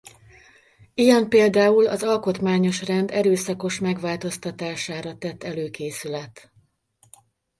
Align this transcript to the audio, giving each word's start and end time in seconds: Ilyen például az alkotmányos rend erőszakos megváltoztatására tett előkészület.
Ilyen 0.93 1.29
például 1.29 1.87
az 1.87 2.03
alkotmányos 2.03 2.85
rend 2.85 3.11
erőszakos 3.11 3.79
megváltoztatására 3.79 5.17
tett 5.17 5.43
előkészület. 5.43 6.51